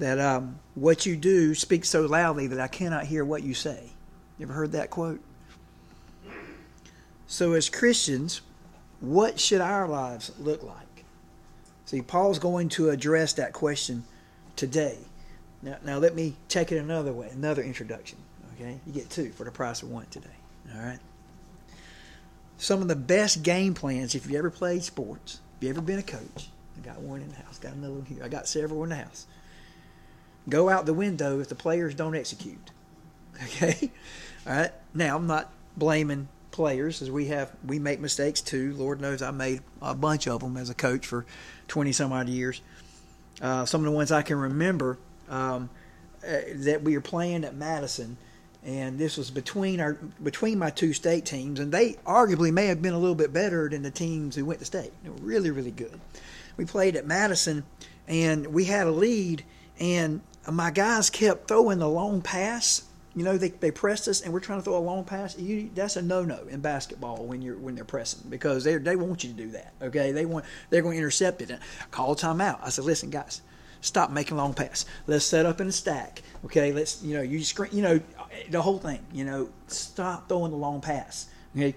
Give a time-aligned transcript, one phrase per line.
[0.00, 3.90] that um, what you do speaks so loudly that I cannot hear what you say.
[4.38, 5.20] You ever heard that quote?
[7.26, 8.40] So, as Christians,
[9.00, 11.04] what should our lives look like?
[11.84, 14.04] See, Paul's going to address that question
[14.56, 14.98] today.
[15.62, 18.18] Now, now let me take it another way, another introduction.
[18.54, 20.28] Okay, you get two for the price of one today.
[20.74, 20.98] All right.
[22.58, 25.98] Some of the best game plans, if you ever played sports, if you ever been
[25.98, 28.82] a coach, I got one in the house, got another one here, I got several
[28.84, 29.26] in the house.
[30.50, 32.70] Go out the window if the players don't execute.
[33.42, 33.90] Okay,
[34.46, 34.72] all right.
[34.92, 38.74] Now I'm not blaming players as we have we make mistakes too.
[38.74, 41.24] Lord knows I made a bunch of them as a coach for
[41.66, 42.60] twenty some odd years.
[43.40, 44.98] Uh, some of the ones I can remember
[45.30, 45.70] um,
[46.22, 48.18] uh, that we were playing at Madison
[48.64, 52.82] and this was between our between my two state teams, and they arguably may have
[52.82, 54.92] been a little bit better than the teams who went to state.
[55.02, 55.98] They were really, really good.
[56.56, 57.64] We played at Madison,
[58.06, 59.44] and we had a lead,
[59.78, 62.82] and my guys kept throwing the long pass.
[63.14, 65.36] You know, they, they pressed us, and we're trying to throw a long pass.
[65.36, 68.96] You, that's a no no in basketball when you're when they're pressing because they they
[68.96, 69.72] want you to do that.
[69.82, 71.50] Okay, they want they're going to intercept it.
[71.50, 72.60] And I called timeout.
[72.62, 73.42] I said, listen, guys,
[73.80, 74.86] stop making long pass.
[75.06, 76.22] Let's set up in a stack.
[76.44, 78.00] Okay, let's you know you screen you know
[78.48, 79.04] the whole thing.
[79.12, 81.28] You know, stop throwing the long pass.
[81.56, 81.74] Okay.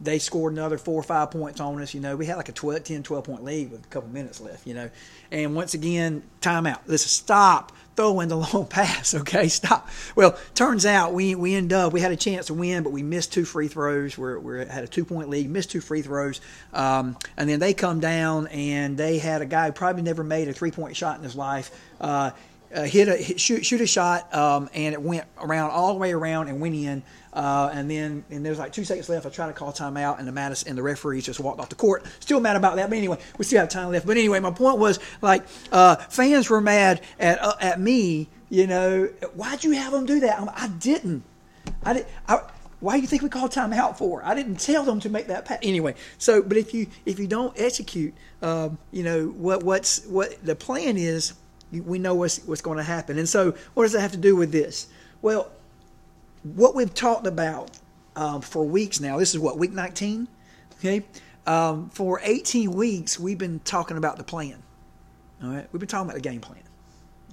[0.00, 1.94] They scored another four or five points on us.
[1.94, 4.40] You know, we had like a 12, 10, 12 point lead with a couple minutes
[4.40, 4.90] left, you know.
[5.30, 6.80] And once again, timeout.
[6.86, 9.48] Let's stop throwing the long pass, okay?
[9.48, 9.88] Stop.
[10.16, 13.02] Well, turns out we we end up, we had a chance to win, but we
[13.02, 14.18] missed two free throws.
[14.18, 16.40] We're, we had a two point lead, missed two free throws.
[16.72, 20.48] Um, and then they come down and they had a guy who probably never made
[20.48, 21.70] a three point shot in his life.
[22.00, 22.32] Uh,
[22.74, 25.98] uh, hit a hit, shoot shoot a shot, um, and it went around all the
[25.98, 27.02] way around and went in.
[27.32, 29.26] Uh, and then and there's like two seconds left.
[29.26, 31.74] I try to call timeout, and the Madison and the referees just walked off the
[31.74, 32.04] court.
[32.20, 34.06] Still mad about that, but anyway, we still have time left.
[34.06, 38.28] But anyway, my point was like uh, fans were mad at uh, at me.
[38.50, 40.38] You know, why'd you have them do that?
[40.54, 41.24] I didn't.
[41.84, 42.06] I did.
[42.28, 42.40] I,
[42.80, 44.22] why do you think we called timeout for?
[44.24, 45.58] I didn't tell them to make that pass.
[45.62, 50.36] Anyway, so but if you if you don't execute, um, you know what what's what
[50.44, 51.32] the plan is
[51.80, 53.18] we know what's, what's going to happen.
[53.18, 54.88] And so, what does that have to do with this?
[55.22, 55.50] Well,
[56.42, 57.70] what we've talked about
[58.16, 60.28] um, for weeks now, this is what, week 19?
[60.78, 61.04] Okay.
[61.46, 64.62] Um, for 18 weeks, we've been talking about the plan.
[65.42, 65.66] All right.
[65.72, 66.62] We've been talking about the game plan.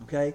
[0.03, 0.33] Okay.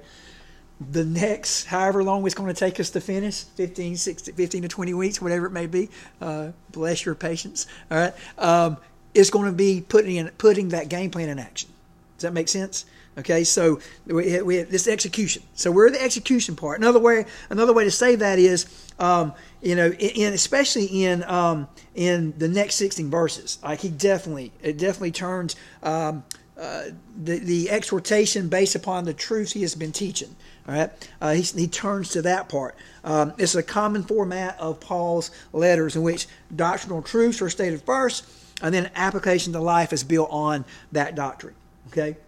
[0.93, 4.69] The next, however long it's going to take us to finish 15, 16, 15 to
[4.69, 5.88] 20 weeks, whatever it may be,
[6.21, 7.67] uh, bless your patience.
[7.91, 8.15] All right.
[8.38, 8.77] Um,
[9.15, 11.71] it's going to be putting, in, putting that game plan in action.
[12.17, 12.84] Does that make sense?
[13.19, 15.43] Okay, so we, we this execution.
[15.54, 16.78] So we're the execution part.
[16.78, 18.66] Another way, another way to say that is,
[18.99, 19.32] um,
[19.62, 24.76] you know, in, especially in um, in the next 16 verses, like he definitely, it
[24.76, 26.25] definitely turns um,
[26.59, 26.84] uh,
[27.16, 30.37] the the exhortation based upon the truths he has been teaching.
[30.69, 32.76] All right, uh, he, he turns to that part.
[33.03, 38.26] Um, it's a common format of Paul's letters in which doctrinal truths are stated first,
[38.60, 41.55] and then application to life is built on that doctrine.
[41.88, 42.19] Okay.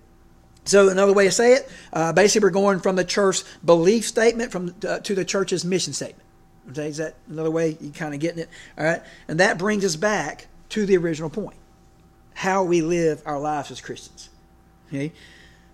[0.68, 4.52] So another way to say it, uh, basically we're going from the church's belief statement
[4.52, 6.22] from uh, to the church's mission statement.
[6.70, 8.50] Okay, is that another way you kind of getting it?
[8.76, 11.56] All right, and that brings us back to the original point:
[12.34, 14.28] how we live our lives as Christians.
[14.88, 15.12] Okay,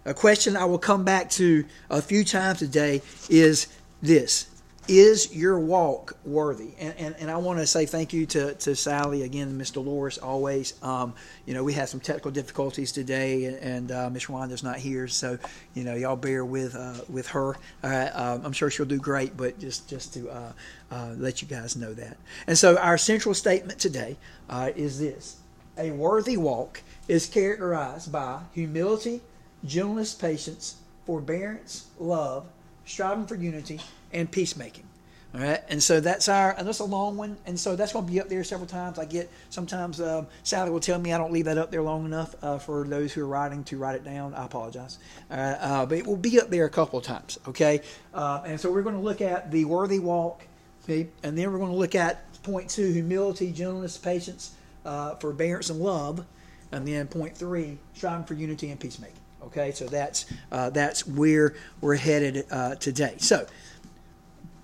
[0.05, 3.67] a question I will come back to a few times today is
[4.01, 4.47] this:
[4.89, 6.71] is your walk worthy?
[6.79, 10.19] And, and, and I want to say thank you to, to Sally again, Miss Dolores,
[10.19, 10.75] always.
[10.83, 11.15] Um,
[11.47, 14.29] you know, we had some technical difficulties today, and, and uh, Miss
[14.63, 15.39] not here, so
[15.75, 17.57] you know, y'all bear with uh, with her.
[17.83, 20.53] Uh, I'm sure she'll do great, but just just to uh,
[20.91, 22.17] uh, let you guys know that.
[22.47, 24.17] And so, our central statement today
[24.51, 25.37] uh, is this:
[25.79, 29.23] A worthy walk is characterized by humility,
[29.65, 32.47] gentleness, patience, forbearance, love,
[32.87, 33.81] striving for unity
[34.13, 34.85] and peacemaking.
[35.35, 38.07] All right, and so that's our, and that's a long one, and so that's going
[38.07, 39.01] to be up there several times.
[39.01, 42.05] I get sometimes um, Sally will tell me I don't leave that up there long
[42.05, 44.33] enough uh, for those who are writing to write it down.
[44.35, 44.99] I apologize,
[45.33, 47.37] uh, uh, but it will be up there a couple of times.
[47.49, 47.81] Okay,
[48.15, 50.47] uh, and so we're going to look at the worthy walk,
[50.85, 54.55] okay, and then we're going to look at point two: humility, gentleness, patience,
[54.85, 56.25] uh, forbearance, and love,
[56.71, 59.19] and then point three: striving for unity and peacemaking.
[59.45, 62.47] Okay, so that's uh, that's where we're headed
[62.81, 63.15] today.
[63.19, 63.47] So.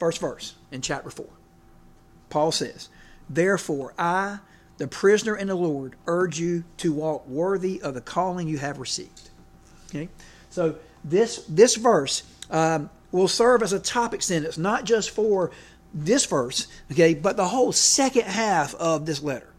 [0.01, 1.27] First verse in chapter 4.
[2.31, 2.89] Paul says,
[3.29, 4.39] Therefore, I,
[4.79, 8.79] the prisoner in the Lord, urge you to walk worthy of the calling you have
[8.79, 9.29] received.
[9.91, 10.09] Okay?
[10.49, 15.51] So this this verse um, will serve as a topic sentence, not just for
[15.93, 19.50] this verse, okay, but the whole second half of this letter.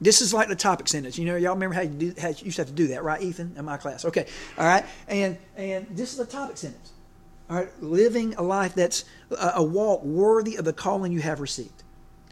[0.00, 1.18] This is like the topic sentence.
[1.18, 3.04] You know, y'all remember how you, do, how you used to have to do that,
[3.04, 4.04] right, Ethan, in my class?
[4.04, 4.26] Okay,
[4.58, 4.84] all right.
[5.08, 6.92] And and this is the topic sentence.
[7.48, 11.40] All right, living a life that's a, a walk worthy of the calling you have
[11.40, 11.82] received.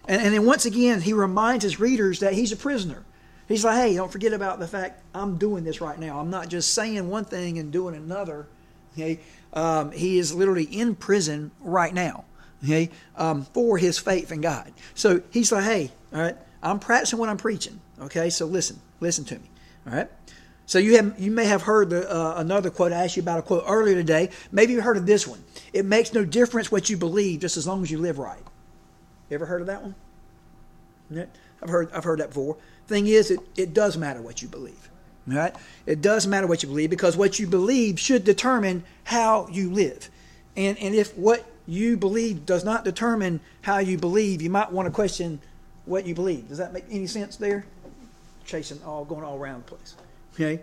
[0.08, 3.04] And, and then once again, he reminds his readers that he's a prisoner.
[3.46, 6.18] He's like, hey, don't forget about the fact I'm doing this right now.
[6.18, 8.46] I'm not just saying one thing and doing another.
[8.94, 9.20] Okay,
[9.52, 12.24] um, he is literally in prison right now.
[12.64, 14.72] Okay, um, for his faith in God.
[14.94, 17.80] So he's like, hey, all right, I'm practicing what I'm preaching.
[18.00, 19.50] Okay, so listen, listen to me.
[19.86, 20.08] All right.
[20.66, 22.92] So you have you may have heard the, uh, another quote.
[22.92, 24.30] I asked you about a quote earlier today.
[24.52, 25.42] Maybe you heard of this one.
[25.72, 28.42] It makes no difference what you believe, just as long as you live right.
[29.30, 29.94] Ever heard of that one?
[31.62, 32.56] I've heard I've heard that before.
[32.86, 34.88] Thing is, it, it does matter what you believe.
[35.26, 35.54] Right?
[35.86, 40.10] It does matter what you believe because what you believe should determine how you live.
[40.56, 44.86] And and if what you believe does not determine how you believe, you might want
[44.86, 45.40] to question
[45.84, 46.48] what you believe.
[46.48, 47.64] Does that make any sense there?
[48.44, 49.94] Chasing all going all around the place.
[50.34, 50.60] Okay.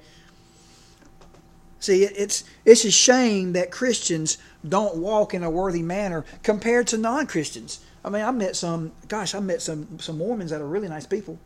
[1.79, 4.37] See, it's it's a shame that Christians
[4.67, 7.79] don't walk in a worthy manner compared to non-Christians.
[8.03, 8.91] I mean, I met some.
[9.07, 11.37] Gosh, I met some some Mormons that are really nice people.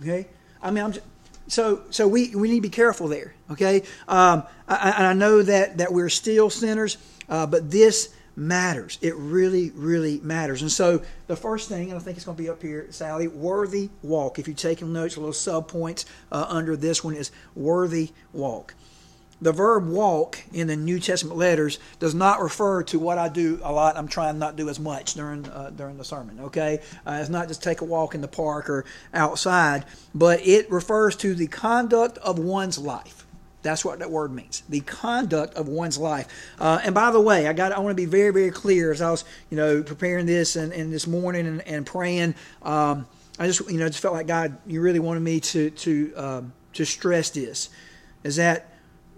[0.00, 0.26] Okay,
[0.62, 1.06] I mean, I'm just,
[1.48, 3.34] so so we we need to be careful there.
[3.50, 6.96] Okay, um, I, I know that that we're still sinners,
[7.28, 8.98] uh, but this matters.
[9.00, 10.62] It really, really matters.
[10.62, 13.28] And so the first thing, and I think it's going to be up here, Sally,
[13.28, 14.38] worthy walk.
[14.38, 18.74] If you're taking notes, a little sub points uh, under this one is worthy walk.
[19.40, 23.60] The verb walk in the New Testament letters does not refer to what I do
[23.62, 23.96] a lot.
[23.96, 26.38] I'm trying not to do as much during uh, during the sermon.
[26.40, 29.84] Okay, uh, it's not just take a walk in the park or outside,
[30.14, 33.23] but it refers to the conduct of one's life.
[33.64, 34.62] That's what that word means.
[34.68, 36.28] The conduct of one's life.
[36.60, 39.00] Uh, and by the way, I got I want to be very very clear as
[39.00, 42.34] I was you know preparing this and, and this morning and, and praying.
[42.62, 43.06] Um,
[43.38, 46.52] I just you know just felt like God, you really wanted me to to um,
[46.74, 47.70] to stress this,
[48.22, 48.68] is that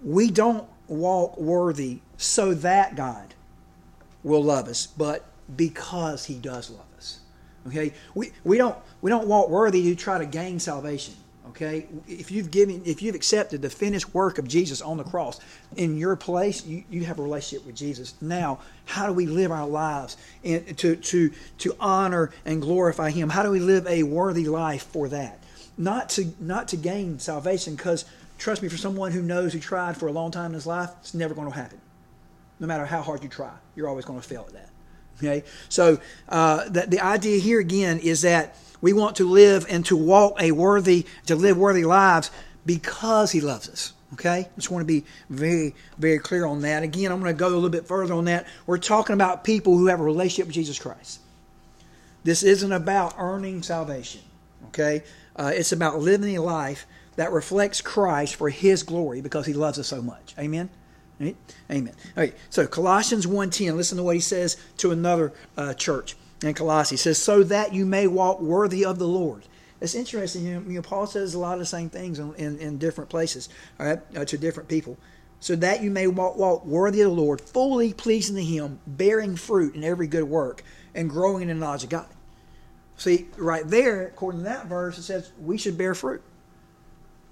[0.03, 3.35] we don't walk worthy so that God
[4.23, 5.25] will love us, but
[5.57, 7.19] because He does love us.
[7.67, 11.15] Okay, we we don't we don't walk worthy to try to gain salvation.
[11.51, 15.39] Okay, if you've given, if you've accepted the finished work of Jesus on the cross
[15.77, 18.15] in your place, you, you have a relationship with Jesus.
[18.21, 23.29] Now, how do we live our lives and to to to honor and glorify Him?
[23.29, 25.39] How do we live a worthy life for that?
[25.79, 28.05] Not to not to gain salvation, because
[28.39, 30.91] Trust me, for someone who knows who tried for a long time in his life,
[31.01, 31.81] it's never going to happen.
[32.61, 34.71] No matter how hard you try, you're always going to fail at that.
[35.19, 35.99] Okay, so
[36.29, 40.41] uh, the, the idea here again is that we want to live and to walk
[40.41, 42.31] a worthy, to live worthy lives
[42.67, 43.93] because He loves us.
[44.13, 46.83] Okay, I just want to be very, very clear on that.
[46.83, 48.47] Again, I'm going to go a little bit further on that.
[48.67, 51.21] We're talking about people who have a relationship with Jesus Christ.
[52.23, 54.21] This isn't about earning salvation.
[54.69, 55.03] Okay,
[55.37, 56.87] uh, it's about living a life
[57.17, 60.35] that reflects Christ for his glory because he loves us so much.
[60.39, 60.69] Amen?
[61.19, 61.37] Right?
[61.71, 61.95] Amen.
[62.17, 66.53] All right, so Colossians 1.10, listen to what he says to another uh, church in
[66.55, 66.95] Colossae.
[66.95, 69.45] He says, so that you may walk worthy of the Lord.
[69.81, 72.79] It's interesting, you know, Paul says a lot of the same things in, in, in
[72.79, 73.49] different places,
[73.79, 74.97] all right, uh, to different people.
[75.41, 79.37] So that you may walk, walk worthy of the Lord, fully pleasing to him, bearing
[79.37, 80.65] fruit in every good work,
[80.95, 82.07] and growing in the knowledge of God.
[82.97, 86.23] See, right there, according to that verse, it says we should bear fruit.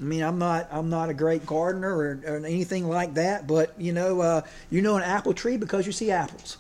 [0.01, 3.81] I mean, I'm not I'm not a great gardener or, or anything like that, but
[3.81, 6.59] you know, uh, you know an apple tree because you see apples.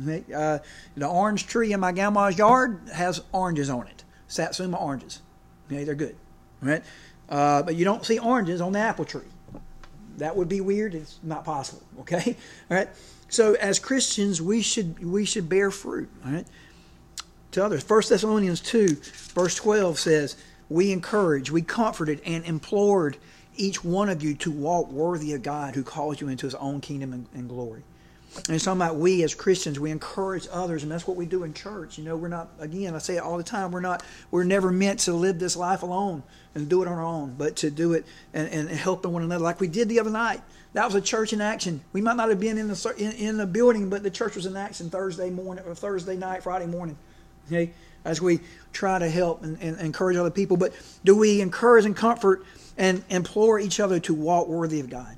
[0.00, 0.58] Uh,
[0.96, 5.20] the orange tree in my grandma's yard has oranges on it, Satsuma oranges.
[5.66, 6.16] Okay, they're good,
[6.62, 6.82] right?
[7.28, 9.22] Uh, but you don't see oranges on the apple tree.
[10.16, 10.94] That would be weird.
[10.94, 11.82] It's not possible.
[12.00, 12.36] Okay,
[12.70, 12.88] all right.
[13.28, 16.08] So as Christians, we should we should bear fruit.
[16.24, 16.46] All right.
[17.52, 18.96] To others, First Thessalonians two,
[19.34, 20.36] verse twelve says
[20.72, 23.16] we encouraged, we comforted, and implored
[23.56, 26.80] each one of you to walk worthy of God who calls you into his own
[26.80, 27.82] kingdom and, and glory.
[28.46, 31.44] And it's talking about we as Christians, we encourage others, and that's what we do
[31.44, 31.98] in church.
[31.98, 34.70] You know, we're not, again, I say it all the time, we're not, we're never
[34.70, 36.22] meant to live this life alone
[36.54, 39.44] and do it on our own, but to do it and, and helping one another
[39.44, 40.40] like we did the other night.
[40.72, 41.82] That was a church in action.
[41.92, 44.46] We might not have been in the in, in the building, but the church was
[44.46, 46.96] in action Thursday morning or Thursday night, Friday morning.
[47.46, 47.72] Okay,
[48.04, 48.40] as we
[48.72, 50.72] try to help and, and, encourage other people, but
[51.04, 52.44] do we encourage and comfort
[52.76, 55.16] and implore each other to walk worthy of God?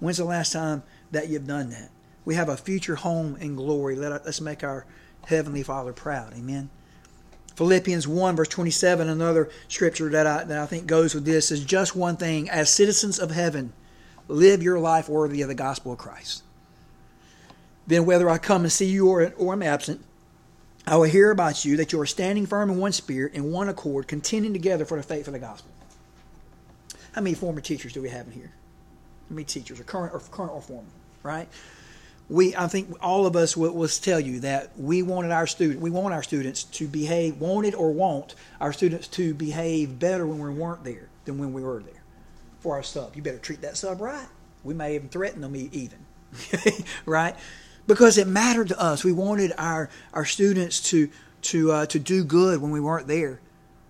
[0.00, 1.90] When's the last time that you've done that?
[2.24, 3.96] We have a future home in glory.
[3.96, 4.84] Let us make our
[5.26, 6.34] Heavenly Father proud.
[6.34, 6.70] Amen.
[7.56, 11.64] Philippians 1, verse 27, another scripture that I, that I think goes with this is
[11.64, 12.48] just one thing.
[12.48, 13.72] As citizens of heaven,
[14.28, 16.42] live your life worthy of the gospel of Christ.
[17.86, 20.02] Then, whether I come and see you or, or I'm absent,
[20.86, 23.68] I will hear about you that you are standing firm in one spirit, in one
[23.68, 25.70] accord, contending together for the faith of the gospel.
[27.12, 28.52] How many former teachers do we have in here?
[29.28, 30.88] How many teachers are current or current or former?
[31.22, 31.48] Right?
[32.28, 35.80] We, I think, all of us will, will tell you that we wanted our student,
[35.80, 40.38] we want our students to behave, wanted or want our students to behave better when
[40.38, 42.02] we weren't there than when we were there.
[42.60, 44.26] For our sub, you better treat that sub right.
[44.64, 45.98] We may even threaten them even,
[47.06, 47.36] right?
[47.86, 49.04] Because it mattered to us.
[49.04, 51.08] We wanted our our students to
[51.42, 53.40] to uh, to do good when we weren't there.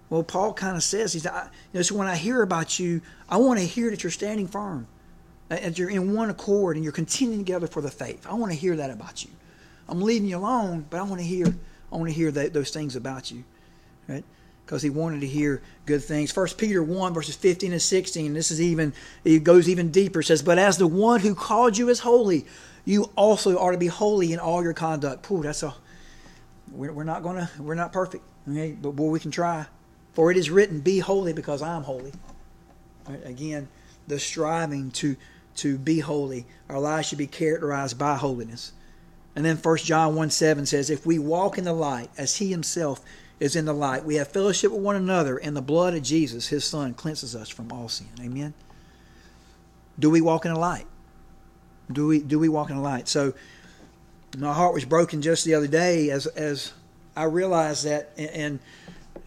[0.08, 1.30] Well, Paul kind of says, he's, you
[1.72, 4.86] know, so when I hear about you, I want to hear that you're standing firm
[5.60, 8.26] that you're in one accord and you're continuing together for the faith.
[8.26, 9.30] I want to hear that about you.
[9.88, 11.46] I'm leaving you alone, but I want to hear
[11.92, 13.44] I want to hear that, those things about you,
[14.08, 14.24] right?
[14.64, 16.32] Because he wanted to hear good things.
[16.32, 18.32] First Peter one verses fifteen and sixteen.
[18.32, 18.94] This is even
[19.24, 20.22] it goes even deeper.
[20.22, 22.46] Says, "But as the one who called you is holy,
[22.84, 25.74] you also are to be holy in all your conduct." Pooh, that's a
[26.70, 28.72] we're, we're not gonna we're not perfect, okay?
[28.72, 29.66] But boy, we can try.
[30.14, 32.12] For it is written, "Be holy, because I am holy."
[33.08, 33.24] Right?
[33.24, 33.68] Again,
[34.06, 35.16] the striving to
[35.56, 36.46] to be holy.
[36.68, 38.72] Our lives should be characterized by holiness.
[39.34, 42.50] And then 1 John 1 7 says, If we walk in the light as he
[42.50, 43.00] himself
[43.40, 46.48] is in the light, we have fellowship with one another, and the blood of Jesus,
[46.48, 48.08] his son, cleanses us from all sin.
[48.20, 48.54] Amen.
[49.98, 50.86] Do we walk in the light?
[51.92, 53.08] Do we do we walk in the light?
[53.08, 53.34] So
[54.38, 56.72] my heart was broken just the other day as as
[57.16, 58.58] I realized that and, and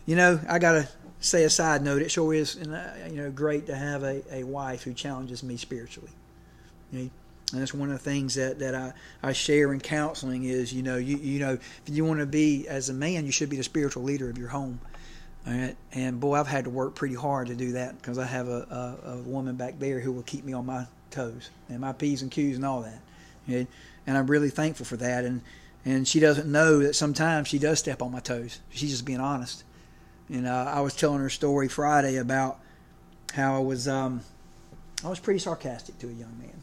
[0.06, 0.88] you know, I gotta
[1.20, 4.44] say a side note, it sure is, uh, you know, great to have a, a
[4.44, 6.12] wife who challenges me spiritually.
[6.92, 7.10] You know,
[7.52, 10.84] and that's one of the things that, that I, I share in counseling is, you
[10.84, 13.58] know, you, you know, if you want to be, as a man, you should be
[13.58, 14.80] the spiritual leader of your home.
[15.46, 15.76] All right?
[15.94, 18.98] And boy, I've had to work pretty hard to do that because I have a,
[19.06, 22.22] a, a, woman back there who will keep me on my toes and my P's
[22.22, 23.68] and Q's and all that.
[24.08, 25.24] And I'm really thankful for that.
[25.24, 25.42] And,
[25.84, 28.60] and she doesn't know that sometimes she does step on my toes.
[28.70, 29.64] She's just being honest.
[30.30, 32.60] And uh, I was telling her a story Friday about
[33.34, 34.22] how I was um,
[35.04, 36.62] I was pretty sarcastic to a young man.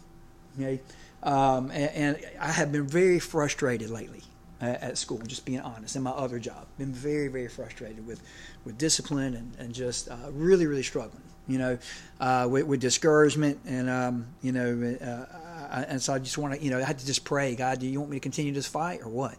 [0.58, 0.80] Okay,
[1.22, 4.22] um, and, and, I have been very frustrated lately
[4.60, 5.18] at, at, school.
[5.18, 8.20] Just being honest, in my other job, been very very frustrated with
[8.64, 11.22] with discipline and and just uh, really really struggling.
[11.48, 11.78] You know,
[12.20, 15.26] uh, with, with, discouragement and um, you know, uh,
[15.70, 17.80] I, and so I just want to you know I had to just pray, God,
[17.80, 19.36] do you want me to continue this fight or what?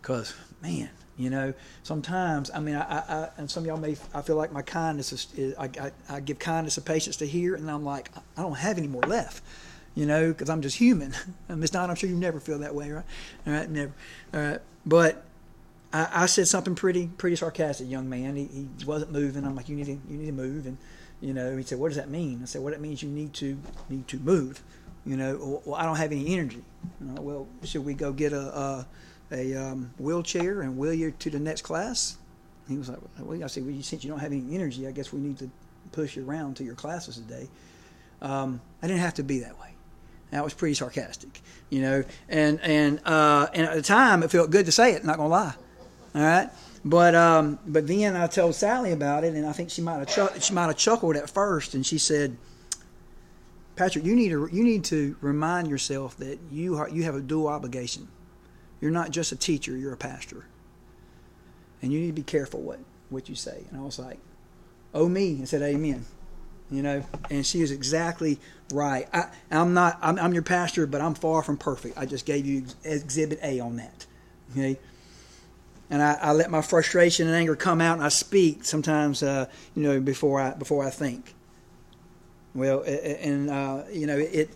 [0.00, 4.22] Because man, you know, sometimes I mean, I, I, and some of y'all may I
[4.22, 7.54] feel like my kindness is, is I, I, I, give kindness and patience to hear,
[7.54, 9.42] and I'm like I don't have any more left,
[9.94, 11.14] you know, because I'm just human.
[11.48, 13.04] Miss Don, I'm sure you never feel that way, right?
[13.46, 13.92] All right, never.
[14.32, 15.24] All right, but
[15.92, 18.36] I, I said something pretty pretty sarcastic, young man.
[18.36, 19.44] He, he wasn't moving.
[19.44, 20.78] I'm like, you need to you need to move, and
[21.20, 22.40] you know, he said, what does that mean?
[22.42, 23.58] I said, well, it means you need to
[23.88, 24.62] need to move.
[25.04, 26.62] You know, well, I don't have any energy.
[27.00, 28.86] well, should we go get a, a
[29.32, 32.16] a um, wheelchair and wheel you to the next class?
[32.68, 35.12] He was like, well, I said, well, since you don't have any energy, I guess
[35.12, 35.50] we need to
[35.92, 37.48] push you around to your classes today.
[38.20, 39.68] Um, I didn't have to be that way.
[40.30, 42.04] That was pretty sarcastic, you know.
[42.28, 45.04] And and uh, and at the time, it felt good to say it.
[45.04, 45.54] Not gonna lie,
[46.14, 46.50] all right.
[46.84, 50.08] But um, but then I told Sally about it, and I think she might have
[50.08, 52.36] chuck- she might have chuckled at first, and she said,
[53.76, 57.20] "Patrick, you need to you need to remind yourself that you are, you have a
[57.20, 58.08] dual obligation.
[58.80, 60.44] You're not just a teacher, you're a pastor.
[61.82, 62.78] And you need to be careful what,
[63.10, 63.64] what you say.
[63.70, 64.18] And I was like,
[64.94, 66.04] oh me, I said amen.
[66.70, 68.38] You know, and she is exactly
[68.72, 69.08] right.
[69.12, 71.96] I, am not, I'm, I'm, your pastor, but I'm far from perfect.
[71.96, 74.06] I just gave you exhibit A on that.
[74.52, 74.78] Okay.
[75.90, 79.46] And I, I let my frustration and anger come out, and I speak sometimes, uh,
[79.74, 81.34] you know, before I before I think.
[82.54, 84.50] Well, and uh, you know, it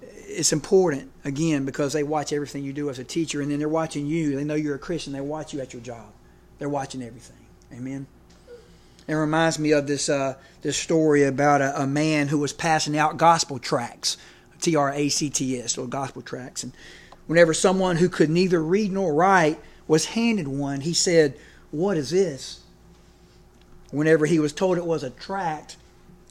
[0.00, 3.68] it's important again because they watch everything you do as a teacher, and then they're
[3.68, 4.36] watching you.
[4.36, 5.12] They know you're a Christian.
[5.12, 6.12] They watch you at your job.
[6.58, 7.36] They're watching everything.
[7.72, 8.06] Amen.
[9.06, 12.96] It reminds me of this uh, this story about a, a, man who was passing
[12.96, 14.18] out gospel tracts,
[14.60, 16.62] T R A C T S, or gospel tracts.
[16.62, 16.72] And
[17.26, 19.58] whenever someone who could neither read nor write
[19.88, 21.34] was handed one, he said,
[21.72, 22.60] "What is this?"
[23.90, 25.76] Whenever he was told it was a tract,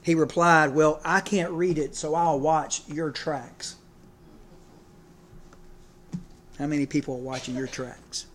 [0.04, 3.76] he replied, "Well, I can't read it, so I'll watch your tracks."
[6.58, 8.26] How many people are watching your tracks?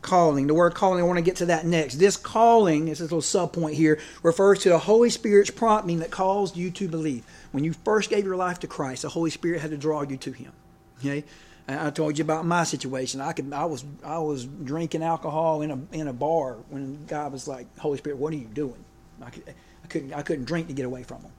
[0.00, 0.46] Calling.
[0.46, 1.96] The word calling, I want to get to that next.
[1.96, 6.56] This calling, this little sub point here, refers to the Holy Spirit's prompting that caused
[6.56, 7.24] you to believe.
[7.52, 10.16] When you first gave your life to Christ, the Holy Spirit had to draw you
[10.18, 10.52] to Him.
[10.98, 11.24] Okay?
[11.66, 13.20] I told you about my situation.
[13.20, 17.32] I could, I was, I was drinking alcohol in a in a bar when God
[17.32, 18.84] was like, "Holy Spirit, what are you doing?"
[19.22, 21.32] I, could, I couldn't, I couldn't drink to get away from Him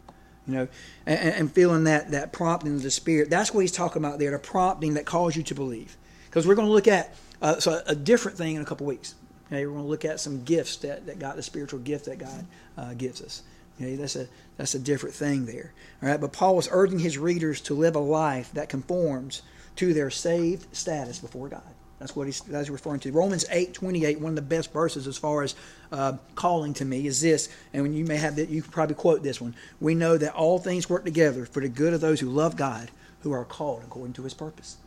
[0.48, 0.68] you know,
[1.06, 3.30] and, and, feeling that that prompting of the Spirit.
[3.30, 5.98] That's what he's talking about there, the prompting that calls you to believe.
[6.26, 9.16] Because we're going to look at Uh, so a different thing in a couple weeks.
[9.48, 12.18] Okay, we're going to look at some gifts that, that God, the spiritual gift that
[12.18, 12.46] God
[12.78, 13.44] uh, gives us.
[13.78, 14.28] Okay, that's a
[14.58, 15.74] that's a different thing there.
[16.02, 19.42] All right, but Paul was urging his readers to live a life that conforms
[19.78, 21.64] to their saved status before God.
[22.00, 23.12] That's what he's that's referring to.
[23.12, 25.56] Romans eight twenty eight, one of the best verses as far as
[25.92, 29.40] uh, calling to me is this, and you may have that, you probably quote this
[29.40, 29.56] one.
[29.80, 32.92] We know that all things work together for the good of those who love God,
[33.22, 34.78] who are called according to His purpose.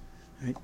[0.43, 0.57] Right?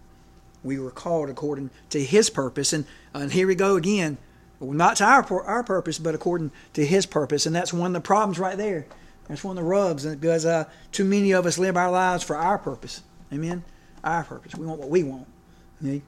[0.63, 4.19] We were called according to His purpose, and and here we go again
[4.61, 8.07] not to our our purpose, but according to His purpose, and that's one of the
[8.07, 8.87] problems right there.
[9.29, 12.37] That's one of the rubs because uh, too many of us live our lives for
[12.37, 13.03] our purpose.
[13.33, 13.65] Amen.
[14.05, 14.55] Our purpose.
[14.55, 15.27] We want what we want.
[15.83, 16.03] Okay?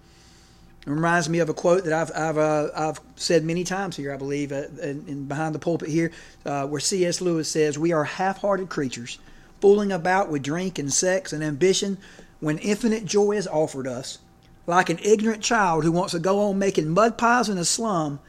[0.87, 4.15] It reminds me of a quote that I've I've uh, I've said many times here,
[4.15, 6.13] I believe, uh, in, in, behind the pulpit here,
[6.45, 7.21] uh, where C.S.
[7.21, 9.19] Lewis says, "We are half-hearted creatures,
[9.61, 11.99] fooling about with drink and sex and ambition,
[12.39, 14.19] when infinite joy is offered us,
[14.67, 18.21] like an ignorant child who wants to go on making mud pies in a slum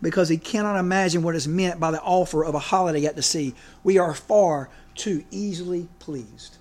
[0.00, 3.22] because he cannot imagine what is meant by the offer of a holiday at the
[3.22, 3.54] sea.
[3.82, 6.58] We are far too easily pleased.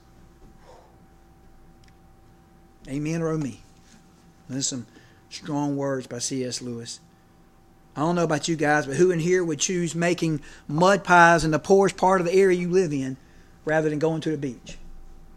[2.87, 3.61] Amen or oh me.
[4.47, 4.85] There's some
[5.29, 6.61] strong words by C.S.
[6.61, 6.99] Lewis.
[7.95, 11.45] I don't know about you guys, but who in here would choose making mud pies
[11.45, 13.17] in the poorest part of the area you live in
[13.63, 14.77] rather than going to the beach?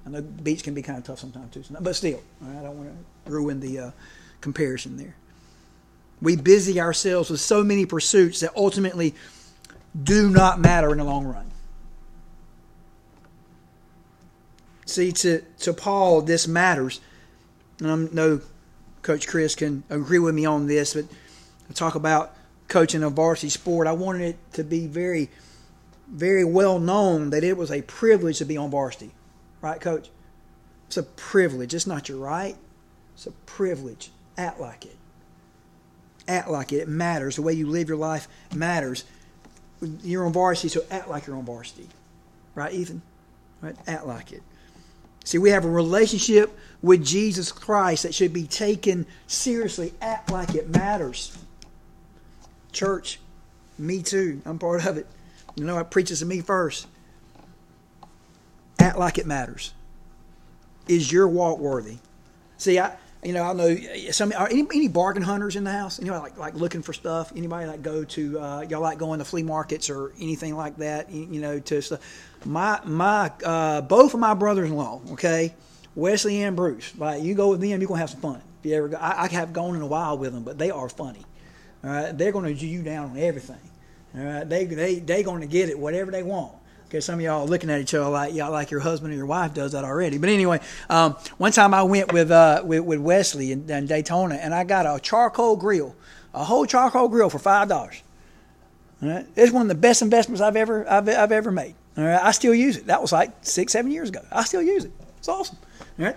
[0.05, 2.79] I know the beach can be kind of tough sometimes too, but still, I don't
[2.79, 2.91] want
[3.27, 3.91] to ruin the uh,
[4.41, 5.15] comparison there.
[6.21, 9.15] We busy ourselves with so many pursuits that ultimately
[10.01, 11.51] do not matter in the long run.
[14.85, 17.01] See, to, to Paul, this matters.
[17.81, 18.41] And I know
[19.03, 21.05] Coach Chris can agree with me on this, but
[21.69, 22.35] I talk about
[22.67, 23.87] coaching a varsity sport.
[23.87, 25.31] I wanted it to be very,
[26.09, 29.13] very well known that it was a privilege to be on varsity.
[29.61, 30.11] Right, Coach?
[30.87, 31.75] It's a privilege.
[31.75, 32.57] It's not your right.
[33.15, 34.11] It's a privilege.
[34.37, 34.97] Act like it
[36.29, 36.77] act like it.
[36.77, 37.37] It matters.
[37.37, 39.05] The way you live your life matters.
[40.03, 41.89] You're on varsity, so act like you're on varsity.
[42.55, 43.03] Right, Ethan?
[43.61, 43.77] Right?
[43.87, 44.43] Act like it.
[45.29, 49.93] See, we have a relationship with Jesus Christ that should be taken seriously.
[50.01, 51.37] Act like it matters.
[52.73, 53.21] Church,
[53.79, 54.41] me too.
[54.47, 55.07] I'm part of it.
[55.55, 56.87] You know, it preaches to me first.
[58.79, 59.75] Act like it matters.
[60.89, 61.99] Is your walk worthy?
[62.57, 63.77] See, I, you know, I know
[64.13, 66.01] some are any, any bargain hunters in the house.
[66.01, 67.35] Anybody like like looking for stuff?
[67.37, 71.11] Anybody like go to uh, y'all like going to flea markets or anything like that?
[71.11, 72.01] You, you know, to stuff.
[72.45, 75.55] My my uh, both of my brothers-in-law, okay,
[75.95, 76.97] Wesley and Bruce.
[76.97, 78.41] Like you go with them, you're gonna have some fun.
[78.61, 80.71] If you ever go, I, I have gone in a while with them, but they
[80.71, 81.25] are funny.
[81.85, 83.61] All right, they're gonna do you down on everything.
[84.17, 86.53] All right, they they they gonna get it whatever they want.
[86.89, 89.17] Okay, some of y'all are looking at each other like y'all like your husband or
[89.17, 90.17] your wife does that already.
[90.17, 94.37] But anyway, um, one time I went with uh, with, with, Wesley in, in, Daytona,
[94.37, 95.95] and I got a charcoal grill,
[96.33, 98.03] a whole charcoal grill for five dollars.
[99.03, 99.27] Right?
[99.37, 101.75] It's one of the best investments I've ever I've, I've ever made.
[101.99, 102.23] All right?
[102.23, 102.87] I still use it.
[102.87, 104.21] That was like six seven years ago.
[104.31, 104.93] I still use it.
[105.19, 105.59] It's awesome.
[105.99, 106.17] All right?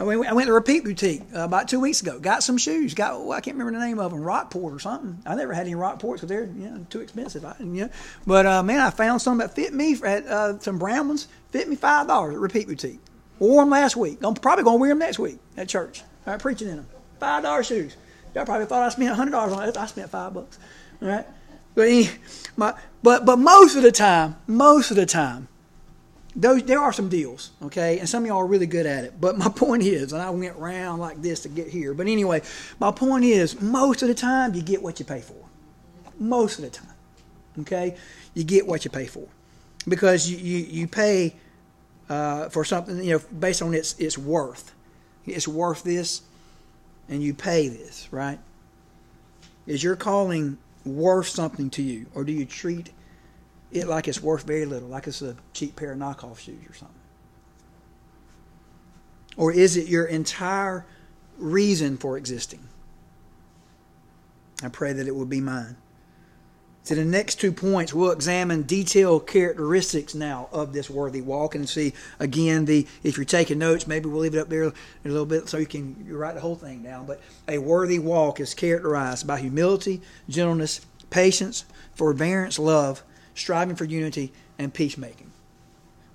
[0.00, 2.20] I went, I went to Repeat Boutique uh, about two weeks ago.
[2.20, 2.94] Got some shoes.
[2.94, 5.20] Got well, I can't remember the name of them, Rockport or something.
[5.26, 7.44] I never had any Rockports because they're you know too expensive.
[7.44, 7.90] I, you know.
[8.24, 11.26] But uh, man, I found some that fit me at uh, some brown ones.
[11.50, 13.00] Fit me five dollars at Repeat Boutique.
[13.40, 14.18] Wore them last week.
[14.22, 16.02] I'm probably gonna wear them next week at church.
[16.26, 16.86] All right, preaching in them.
[17.18, 17.96] Five dollar shoes.
[18.36, 19.76] Y'all probably thought I spent hundred dollars on it.
[19.76, 20.60] I spent five bucks.
[21.02, 21.26] All right.
[21.74, 22.18] But,
[22.56, 25.48] my, but but most of the time, most of the time,
[26.34, 29.20] those there are some deals, okay, and some of y'all are really good at it.
[29.20, 31.94] But my point is, and I went round like this to get here.
[31.94, 32.42] But anyway,
[32.78, 35.34] my point is, most of the time you get what you pay for.
[36.18, 36.94] Most of the time,
[37.60, 37.96] okay,
[38.34, 39.26] you get what you pay for,
[39.86, 41.34] because you you, you pay
[42.08, 44.74] uh, for something you know based on its its worth.
[45.26, 46.22] It's worth this,
[47.08, 48.38] and you pay this, right?
[49.66, 50.56] Is your calling
[50.96, 52.90] worth something to you, or do you treat
[53.70, 56.74] it like it's worth very little, like it's a cheap pair of knockoff shoes or
[56.74, 56.96] something?
[59.36, 60.84] Or is it your entire
[61.36, 62.68] reason for existing?
[64.62, 65.76] I pray that it will be mine.
[66.88, 71.68] So the next two points, we'll examine detailed characteristics now of this worthy walk and
[71.68, 74.72] see again the if you're taking notes, maybe we'll leave it up there a
[75.04, 77.04] little bit so you can write the whole thing down.
[77.04, 83.02] But a worthy walk is characterized by humility, gentleness, patience, forbearance, love,
[83.34, 85.30] striving for unity, and peacemaking.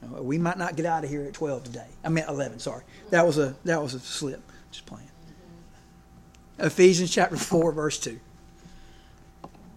[0.01, 1.88] We might not get out of here at 12 today.
[2.03, 2.83] I meant 11, sorry.
[3.12, 4.41] That was a that was a slip.
[4.71, 5.12] Just playing.
[6.57, 8.19] Ephesians chapter 4 verse 2.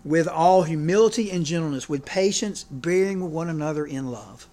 [0.07, 4.47] With all humility and gentleness, with patience, bearing with one another in love.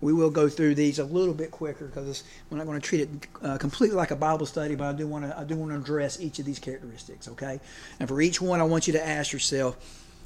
[0.00, 3.02] we will go through these a little bit quicker because we're not going to treat
[3.02, 3.08] it
[3.42, 5.76] uh, completely like a Bible study, but I do want to I do want to
[5.76, 7.28] address each of these characteristics.
[7.28, 7.60] Okay,
[8.00, 9.76] and for each one, I want you to ask yourself: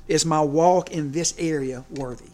[0.07, 2.31] Is my walk in this area worthy?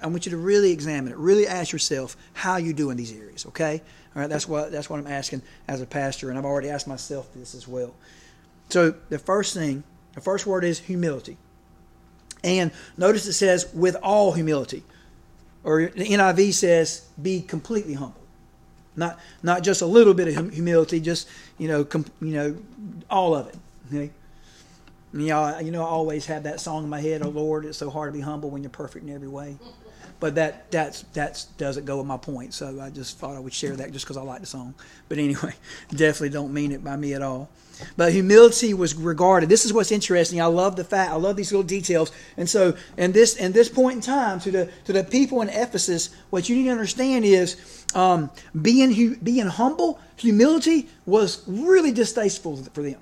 [0.00, 1.18] I want you to really examine it.
[1.18, 3.44] Really ask yourself how you do in these areas.
[3.46, 3.82] Okay,
[4.14, 4.30] all right.
[4.30, 7.56] That's what that's what I'm asking as a pastor, and I've already asked myself this
[7.56, 7.92] as well.
[8.68, 9.82] So the first thing,
[10.18, 11.36] the first word is humility,
[12.42, 14.82] and notice it says with all humility
[15.64, 18.20] or the NIV says, be completely humble.
[18.96, 21.28] Not, not just a little bit of humility, just,
[21.58, 22.56] you know, com, you know,
[23.10, 23.56] all of it.
[23.88, 24.10] Okay?
[25.12, 27.78] You know, you know, I always have that song in my head, oh Lord, it's
[27.78, 29.56] so hard to be humble when you're perfect in every way.
[30.20, 32.54] But that that's that's doesn't go with my point.
[32.54, 34.74] So I just thought I would share that just because I like the song.
[35.08, 35.54] But anyway,
[35.90, 37.48] definitely don't mean it by me at all.
[37.96, 39.48] But humility was regarded.
[39.48, 40.40] This is what's interesting.
[40.40, 41.12] I love the fact.
[41.12, 42.10] I love these little details.
[42.36, 45.48] And so, in this in this point in time, to the to the people in
[45.48, 52.56] Ephesus, what you need to understand is um, being being humble, humility was really distasteful
[52.56, 53.00] for them.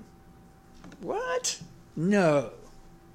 [1.01, 1.59] What?
[1.95, 2.51] No,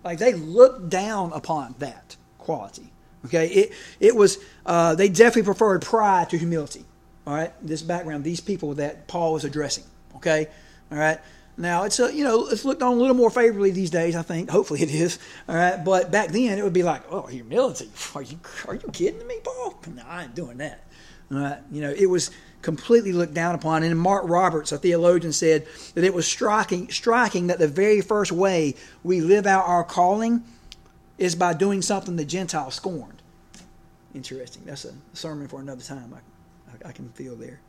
[0.04, 2.91] like they looked down upon that quality.
[3.26, 6.84] Okay, it it was uh, they definitely preferred pride to humility.
[7.26, 9.84] All right, this background, these people that Paul was addressing.
[10.16, 10.48] Okay,
[10.90, 11.20] all right.
[11.56, 14.16] Now it's a, you know it's looked on a little more favorably these days.
[14.16, 15.18] I think hopefully it is.
[15.48, 17.90] All right, but back then it would be like, oh, humility.
[18.14, 19.78] Are you are you kidding me, Paul?
[19.94, 20.84] No, I ain't doing that.
[21.30, 22.30] All right, you know it was
[22.62, 23.82] completely looked down upon.
[23.82, 28.32] And Mark Roberts, a theologian, said that it was striking striking that the very first
[28.32, 30.42] way we live out our calling
[31.18, 33.22] is by doing something the Gentiles scorned.
[34.14, 34.62] Interesting.
[34.64, 36.14] That's a sermon for another time.
[36.14, 37.60] I, I can feel there.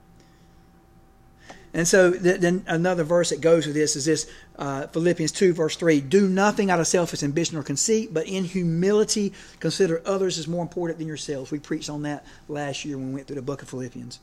[1.75, 4.29] And so then another verse that goes with this is this
[4.59, 8.43] uh, Philippians 2, verse 3 Do nothing out of selfish ambition or conceit, but in
[8.43, 11.49] humility consider others as more important than yourselves.
[11.49, 14.19] We preached on that last year when we went through the book of Philippians.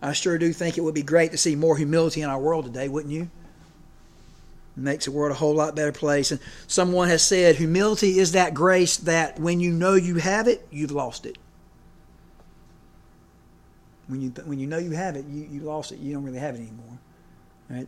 [0.00, 2.64] I sure do think it would be great to see more humility in our world
[2.64, 3.28] today, wouldn't you?
[4.76, 6.30] Makes the world a whole lot better place.
[6.30, 10.66] And someone has said, humility is that grace that when you know you have it,
[10.70, 11.36] you've lost it.
[14.06, 15.98] When you when you know you have it, you, you lost it.
[15.98, 16.98] You don't really have it anymore.
[17.68, 17.86] Right?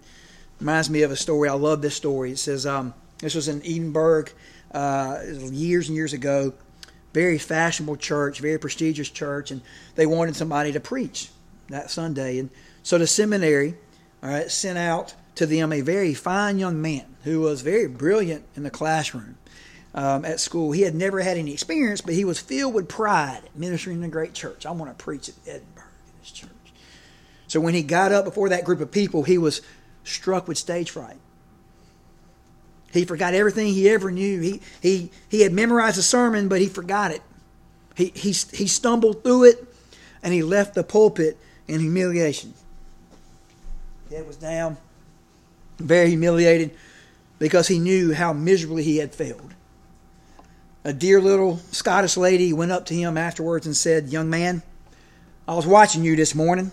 [0.61, 1.49] Reminds me of a story.
[1.49, 2.33] I love this story.
[2.33, 4.27] It says um, this was in Edinburgh
[4.73, 6.53] uh, years and years ago.
[7.14, 9.62] Very fashionable church, very prestigious church, and
[9.97, 11.31] they wanted somebody to preach
[11.68, 12.38] that Sunday.
[12.38, 12.51] And
[12.83, 13.75] so the seminary,
[14.23, 18.45] all right, sent out to them a very fine young man who was very brilliant
[18.57, 19.37] in the classroom
[19.95, 20.73] um, at school.
[20.73, 24.09] He had never had any experience, but he was filled with pride ministering in a
[24.09, 24.66] great church.
[24.66, 26.51] I want to preach at Edinburgh in this church.
[27.49, 29.61] So when he got up before that group of people, he was
[30.05, 31.18] struck with stage fright.
[32.92, 34.40] He forgot everything he ever knew.
[34.40, 37.23] He, he, he had memorized a sermon, but he forgot it.
[37.95, 39.75] He, he, he stumbled through it
[40.23, 42.55] and he left the pulpit in humiliation.
[44.11, 44.77] Head was down,
[45.83, 46.73] very humiliated
[47.38, 49.55] because he knew how miserably he had failed.
[50.85, 54.62] A dear little Scottish lady went up to him afterwards and said, Young man,
[55.47, 56.73] I was watching you this morning,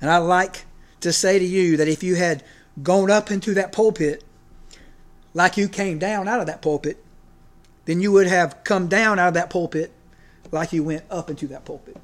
[0.00, 0.64] and I'd like
[1.00, 2.42] to say to you that if you had
[2.82, 4.24] gone up into that pulpit
[5.34, 7.02] like you came down out of that pulpit,
[7.84, 9.92] then you would have come down out of that pulpit
[10.50, 11.96] like you went up into that pulpit.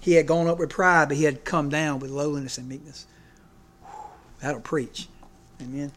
[0.00, 3.06] He had gone up with pride, but he had come down with lowliness and meekness.
[4.40, 5.08] That'll preach.
[5.60, 5.92] Amen.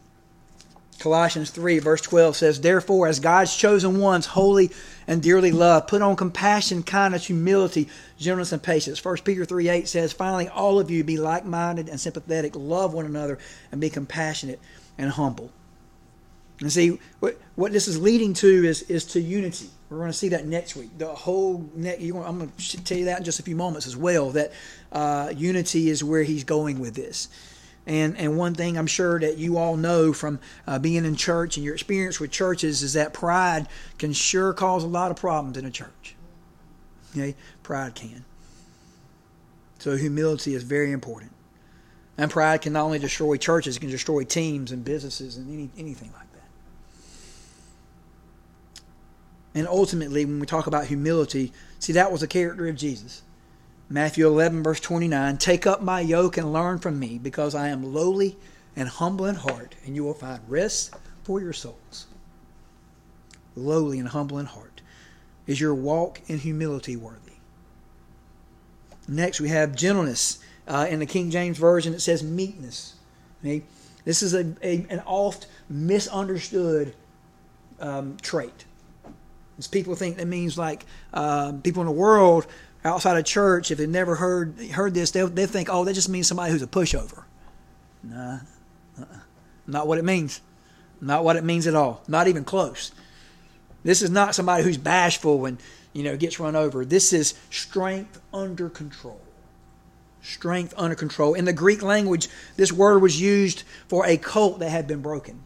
[0.99, 4.71] Colossians 3, verse 12 says, Therefore, as God's chosen ones, holy
[5.07, 9.03] and dearly loved, put on compassion, kindness, humility, gentleness, and patience.
[9.03, 12.93] 1 Peter 3, 8 says, Finally, all of you be like minded and sympathetic, love
[12.93, 13.37] one another,
[13.71, 14.61] and be compassionate
[14.97, 15.51] and humble.
[16.61, 19.69] And see, what, what this is leading to is, is to unity.
[19.93, 20.97] We're going to see that next week.
[20.97, 23.95] The whole next, I'm going to tell you that in just a few moments as
[23.95, 24.31] well.
[24.31, 24.51] That
[24.91, 27.27] uh, unity is where he's going with this.
[27.85, 31.57] And and one thing I'm sure that you all know from uh, being in church
[31.57, 33.67] and your experience with churches is that pride
[33.99, 36.15] can sure cause a lot of problems in a church.
[37.11, 38.25] Okay, pride can.
[39.77, 41.33] So humility is very important.
[42.17, 45.69] And pride can not only destroy churches, it can destroy teams and businesses and any,
[45.77, 46.32] anything like that.
[49.55, 53.21] And ultimately, when we talk about humility, see that was a character of Jesus.
[53.89, 57.93] Matthew 11, verse 29 Take up my yoke and learn from me, because I am
[57.93, 58.37] lowly
[58.75, 62.07] and humble in heart, and you will find rest for your souls.
[63.55, 64.81] Lowly and humble in heart.
[65.45, 67.33] Is your walk in humility worthy?
[69.07, 70.39] Next, we have gentleness.
[70.65, 72.95] Uh, in the King James Version, it says meekness.
[73.41, 73.63] Okay?
[74.05, 76.95] This is a, a, an oft misunderstood
[77.79, 78.65] um, trait.
[79.71, 82.47] People think that means like uh, people in the world
[82.85, 86.09] outside of church, if they've never heard heard this, they'll, they think, oh, that just
[86.09, 87.23] means somebody who's a pushover.
[88.03, 88.39] Nah,
[88.99, 89.05] uh-uh.
[89.67, 90.41] not what it means.
[90.99, 92.01] Not what it means at all.
[92.07, 92.91] Not even close.
[93.83, 95.57] This is not somebody who's bashful and
[95.91, 96.85] you know gets run over.
[96.85, 99.21] This is strength under control.
[100.21, 101.33] Strength under control.
[101.33, 105.41] In the Greek language, this word was used for a colt that had been broken,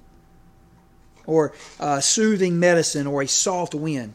[1.28, 1.54] or
[2.00, 4.14] soothing medicine, or a soft wind.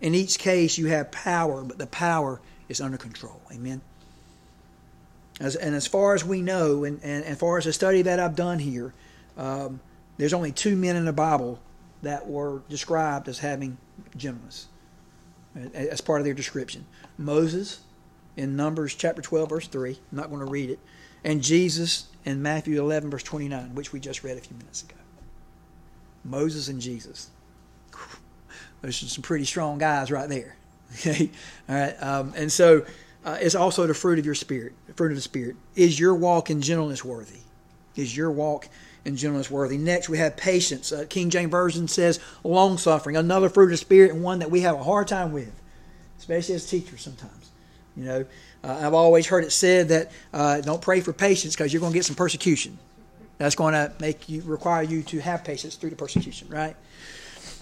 [0.00, 3.40] In each case, you have power, but the power is under control.
[3.52, 3.80] Amen.
[5.40, 8.02] As, and as far as we know, and, and, and as far as the study
[8.02, 8.92] that I've done here,
[9.36, 9.80] um,
[10.16, 11.60] there's only two men in the Bible
[12.02, 13.78] that were described as having
[14.16, 14.68] gentleness
[15.74, 16.84] as part of their description.
[17.16, 17.80] Moses
[18.36, 19.90] in Numbers chapter 12, verse 3.
[19.90, 20.78] I'm not going to read it.
[21.24, 24.96] And Jesus in Matthew 11, verse 29, which we just read a few minutes ago.
[26.24, 27.30] Moses and Jesus.
[28.82, 30.56] Those are some pretty strong guys right there.
[30.96, 31.30] Okay?
[31.68, 32.02] All right.
[32.02, 32.84] Um, and so
[33.24, 35.56] uh, it's also the fruit of your spirit, the fruit of the spirit.
[35.74, 37.40] Is your walk in gentleness worthy?
[37.96, 38.68] Is your walk
[39.04, 39.76] in gentleness worthy.
[39.76, 40.92] Next, we have patience.
[40.92, 44.50] Uh, King James Version says long suffering, another fruit of the spirit, and one that
[44.50, 45.52] we have a hard time with,
[46.18, 47.50] especially as teachers sometimes.
[47.96, 48.24] You know,
[48.64, 51.92] uh, I've always heard it said that uh, don't pray for patience because you're going
[51.92, 52.78] to get some persecution.
[53.38, 56.76] That's going to make you require you to have patience through the persecution, right?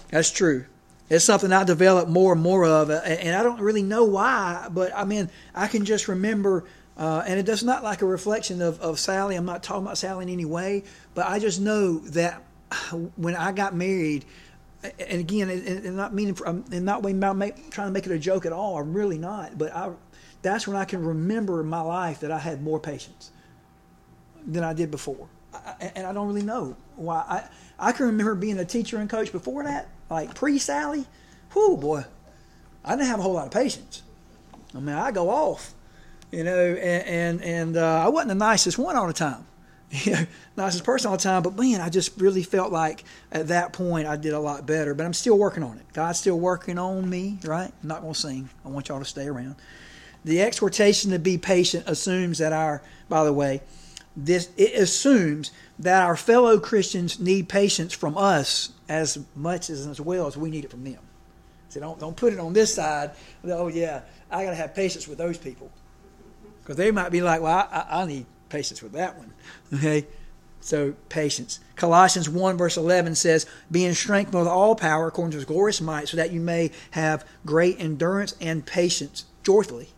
[0.09, 0.65] That's true.
[1.09, 4.95] It's something I develop more and more of, and I don't really know why, but
[4.95, 6.65] I mean, I can just remember
[6.97, 9.35] uh, and it does not like a reflection of, of Sally.
[9.35, 10.83] I'm not talking about Sally in any way,
[11.15, 12.43] but I just know that
[13.15, 14.25] when I got married,
[14.83, 18.45] and again, and not meaning, for, in not make, trying to make it a joke
[18.45, 18.77] at all.
[18.77, 19.57] I'm really not.
[19.57, 19.91] But I,
[20.41, 23.31] that's when I can remember in my life that I had more patience
[24.45, 25.29] than I did before,
[25.79, 27.23] And I don't really know why.
[27.79, 31.05] I I can remember being a teacher and coach before that, like pre Sally.
[31.55, 32.03] Whoo boy,
[32.83, 34.03] I didn't have a whole lot of patience.
[34.75, 35.73] I mean, I go off
[36.33, 39.45] you know, and and, and uh, I wasn't the nicest one all the time,
[39.91, 40.25] you know,
[40.57, 41.43] nicest person all the time.
[41.43, 44.95] But man, I just really felt like at that point I did a lot better.
[44.95, 45.85] But I'm still working on it.
[45.93, 47.71] God's still working on me, right?
[47.83, 48.49] I'm not gonna sing.
[48.65, 49.55] I want y'all to stay around.
[50.25, 53.61] The exhortation to be patient assumes that our, by the way,
[54.15, 59.99] this it assumes that our fellow Christians need patience from us as much as as
[59.99, 60.99] well as we need it from them.
[61.69, 63.11] So don't don't put it on this side.
[63.43, 65.71] Oh yeah, I got to have patience with those people.
[66.61, 69.33] Because they might be like, well, I, I, need patience with that one.
[69.73, 70.07] Okay?
[70.61, 71.59] So, patience.
[71.75, 76.07] Colossians 1, verse 11 says, Being strengthened with all power according to his glorious might,
[76.07, 79.89] so that you may have great endurance and patience joyfully.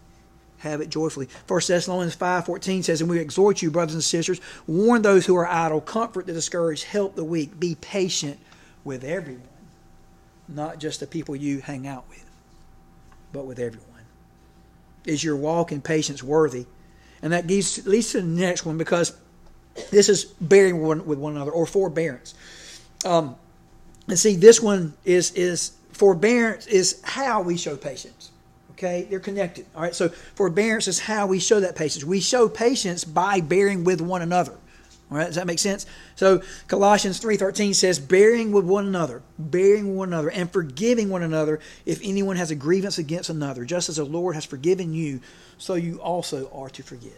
[0.59, 1.27] Have it joyfully.
[1.47, 5.47] 1 Thessalonians 5.14 says, And we exhort you, brothers and sisters, warn those who are
[5.47, 8.39] idle, comfort the discouraged, help the weak, be patient
[8.83, 9.43] with everyone.
[10.47, 12.25] Not just the people you hang out with,
[13.33, 13.95] but with everyone
[15.05, 16.65] is your walk in patience worthy?
[17.21, 19.15] And that leads, to the next one because
[19.91, 22.33] this is bearing one with one another or forbearance.
[23.03, 23.35] Um,
[24.07, 28.31] and see, this one is is forbearance is how we show patience.
[28.75, 29.65] Okay, they're connected.
[29.73, 32.03] All right, so forbearance is how we show that patience.
[32.03, 34.51] We show patience by bearing with one another.
[35.09, 35.85] All right, does that make sense?
[36.15, 41.23] So Colossians 3:13 says, "Bearing with one another, bearing with one another, and forgiving one
[41.23, 45.21] another if anyone has a grievance against another, just as the Lord has forgiven you,
[45.57, 47.13] so you also are to forgive."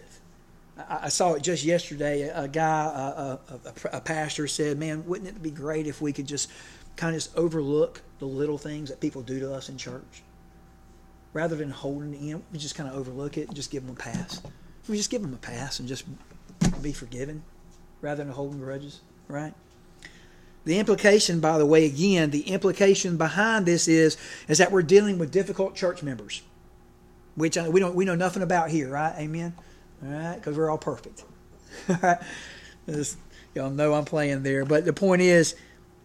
[0.87, 2.29] I, saw it just yesterday.
[2.29, 6.27] A guy, a, a, a pastor, said, "Man, wouldn't it be great if we could
[6.27, 6.49] just
[6.97, 10.23] kind of just overlook the little things that people do to us in church,
[11.37, 12.43] rather than holding in?
[12.51, 14.41] We just kind of overlook it and just give them a pass.
[14.89, 16.05] We just give them a pass and just
[16.81, 17.43] be forgiven."
[18.01, 19.53] rather than holding grudges, right?
[20.65, 25.17] The implication, by the way, again, the implication behind this is is that we're dealing
[25.17, 26.41] with difficult church members,
[27.35, 29.13] which we don't we know nothing about here, right?
[29.17, 29.53] Amen.
[30.03, 31.23] All right, because we're all perfect.
[33.55, 35.55] y'all know I'm playing there, but the point is,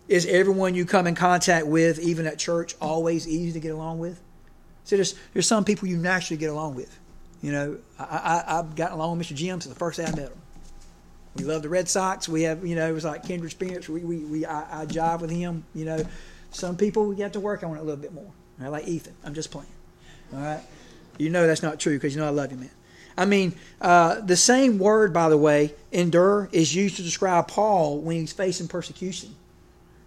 [0.08, 3.98] is everyone you come in contact with, even at church, always easy to get along
[3.98, 4.20] with?
[4.84, 6.98] So there's there's some people you naturally get along with.
[7.40, 8.04] You know, I,
[8.46, 9.34] I I've gotten along with Mr.
[9.34, 10.40] Jim since the first day I met him.
[11.36, 12.28] We love the Red Sox.
[12.28, 13.88] We have, you know, it was like kindred spirits.
[13.88, 15.64] We, we, we I, I jive with him.
[15.74, 16.04] You know,
[16.50, 18.30] some people we have to work on it a little bit more.
[18.58, 18.68] Right?
[18.68, 19.14] Like Ethan.
[19.24, 19.68] I'm just playing.
[20.34, 20.60] All right.
[21.18, 22.70] You know that's not true because you know I love you, man.
[23.16, 28.00] I mean, uh, the same word, by the way, endure, is used to describe Paul
[28.00, 29.34] when he's facing persecution.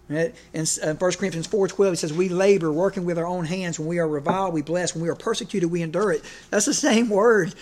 [0.08, 3.78] In, uh, in 1 Corinthians 4.12, it says, We labor, working with our own hands.
[3.78, 4.94] When we are reviled, we bless.
[4.94, 6.22] When we are persecuted, we endure it.
[6.50, 7.54] That's the same word.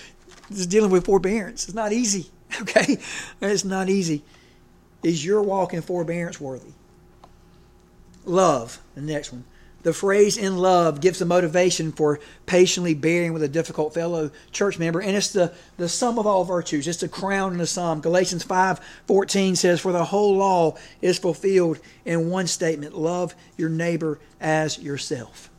[0.50, 1.64] It's dealing with forbearance.
[1.64, 2.30] It's not easy.
[2.62, 2.98] Okay?
[3.40, 4.22] It's not easy.
[5.02, 6.70] Is your walk in forbearance worthy?
[8.24, 9.44] Love, the next one.
[9.84, 14.78] The phrase in love gives the motivation for patiently bearing with a difficult fellow church
[14.78, 16.88] member, and it's the, the sum of all virtues.
[16.88, 18.00] It's the crown and the sum.
[18.00, 23.68] Galatians 5 14 says, For the whole law is fulfilled in one statement love your
[23.68, 25.50] neighbor as yourself.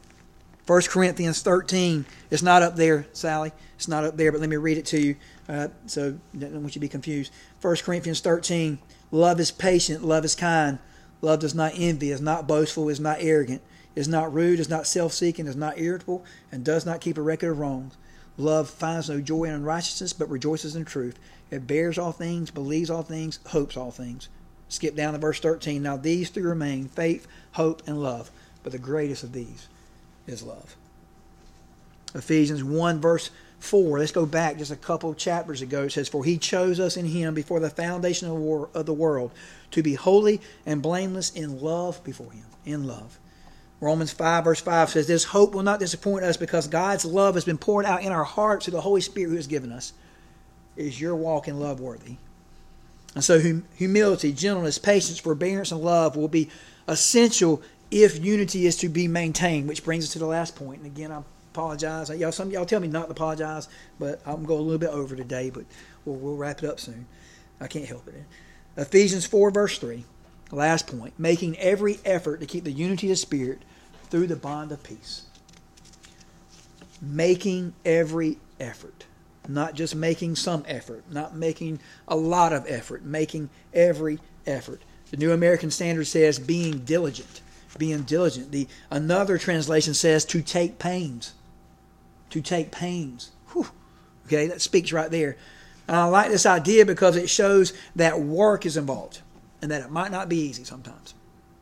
[0.65, 3.51] 1 Corinthians 13, it's not up there, Sally.
[3.75, 5.15] It's not up there, but let me read it to you
[5.47, 7.31] uh, so I don't want you to be confused.
[7.61, 8.79] 1 Corinthians 13,
[9.11, 10.79] love is patient, love is kind.
[11.21, 13.61] Love does not envy, is not boastful, is not arrogant
[13.95, 17.21] is not rude, is not self seeking, is not irritable, and does not keep a
[17.21, 17.95] record of wrongs.
[18.37, 21.17] Love finds no joy in unrighteousness, but rejoices in truth.
[21.51, 24.27] It bears all things, believes all things, hopes all things.
[24.67, 25.81] Skip down to verse 13.
[25.81, 28.31] Now these three remain faith, hope, and love.
[28.63, 29.67] But the greatest of these
[30.27, 30.75] is love.
[32.13, 33.29] Ephesians 1, verse
[33.59, 33.99] 4.
[33.99, 35.83] Let's go back just a couple chapters ago.
[35.83, 39.31] It says, For he chose us in him before the foundation of the world
[39.71, 42.45] to be holy and blameless in love before him.
[42.65, 43.19] In love.
[43.81, 47.45] Romans 5, verse 5 says, This hope will not disappoint us because God's love has
[47.45, 49.93] been poured out in our hearts through the Holy Spirit who has given us.
[50.75, 52.17] Is your walk in love worthy?
[53.13, 56.49] And so, hum- humility, gentleness, patience, forbearance, and love will be
[56.87, 57.61] essential
[57.91, 60.81] if unity is to be maintained, which brings us to the last point.
[60.81, 61.21] And again, I
[61.53, 62.09] apologize.
[62.09, 65.15] Y'all, some y'all tell me not to apologize, but I'm going a little bit over
[65.15, 65.65] today, but
[66.03, 67.05] we'll, we'll wrap it up soon.
[67.61, 68.15] I can't help it.
[68.75, 70.03] Ephesians 4, verse 3.
[70.51, 73.63] Last point making every effort to keep the unity of Spirit
[74.09, 75.23] through the bond of peace.
[77.01, 79.05] Making every effort.
[79.47, 84.81] Not just making some effort, not making a lot of effort, making every effort.
[85.11, 87.41] The New American Standard says being diligent.
[87.77, 88.51] Being diligent.
[88.51, 91.33] The another translation says to take pains.
[92.31, 93.31] To take pains.
[93.49, 93.67] Whew.
[94.25, 95.37] Okay, that speaks right there.
[95.87, 99.21] And I like this idea because it shows that work is involved
[99.61, 101.13] and that it might not be easy sometimes.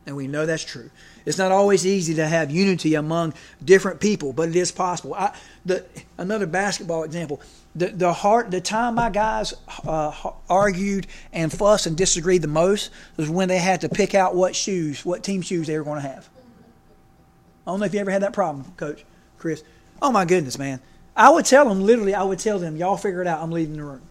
[0.06, 0.90] And we know that's true.
[1.24, 3.32] It's not always easy to have unity among
[3.64, 5.14] different people, but it is possible.
[5.14, 5.86] I, the,
[6.18, 7.40] another basketball example:
[7.74, 9.54] the the heart, the time my guys
[9.86, 10.12] uh,
[10.50, 14.54] argued and fussed and disagreed the most was when they had to pick out what
[14.54, 16.28] shoes, what team shoes they were going to have.
[17.66, 19.04] I don't know if you ever had that problem, Coach
[19.38, 19.62] Chris.
[20.02, 20.80] Oh my goodness, man!
[21.16, 22.14] I would tell them literally.
[22.14, 23.40] I would tell them, "Y'all figure it out.
[23.40, 24.02] I'm leaving the room."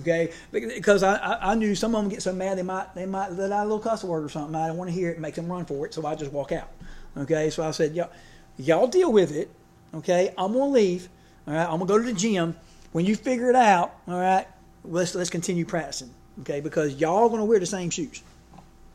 [0.00, 3.06] Okay, because I, I, I, knew some of them get so mad they might they
[3.06, 4.54] might let out a little cuss word or something.
[4.54, 6.52] I don't want to hear it, make them run for it, so I just walk
[6.52, 6.70] out.
[7.16, 8.10] Okay, so I said, y'all,
[8.56, 9.50] y'all deal with it.
[9.94, 11.08] Okay, I'm gonna leave.
[11.46, 12.56] All right, I'm gonna go to the gym.
[12.92, 14.46] When you figure it out, all right,
[14.84, 16.10] let's let's continue practicing.
[16.40, 18.22] Okay, because y'all gonna wear the same shoes.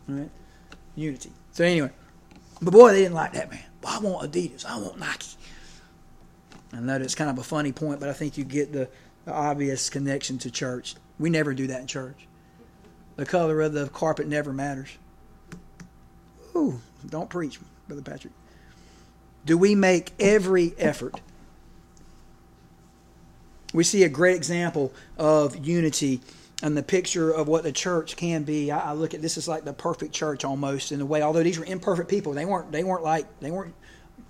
[0.10, 0.30] All right,
[0.96, 1.32] unity.
[1.52, 1.92] So anyway,
[2.62, 3.64] but boy, they didn't like that man.
[3.86, 4.66] I want Adidas.
[4.66, 5.38] I want Nike.
[6.74, 8.90] I know that's kind of a funny point, but I think you get the
[9.28, 10.96] obvious connection to church.
[11.20, 12.28] We never do that in church.
[13.16, 14.90] The color of the carpet never matters.
[16.56, 18.34] Ooh, don't preach, Brother Patrick.
[19.46, 21.22] Do we make every effort?
[23.74, 26.22] We see a great example of unity
[26.64, 28.72] and the picture of what the church can be.
[28.72, 31.22] I, I look at this as like the perfect church almost in a way.
[31.22, 32.72] Although these were imperfect people, they weren't.
[32.72, 33.76] They weren't like they weren't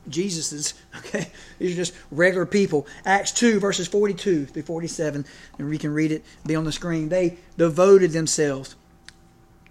[0.09, 0.73] Jesus's.
[1.05, 1.27] Okay,
[1.59, 2.87] these are just regular people.
[3.05, 5.25] Acts two verses forty two through forty seven,
[5.59, 6.23] and we can read it.
[6.45, 7.09] Be on the screen.
[7.09, 8.75] They devoted themselves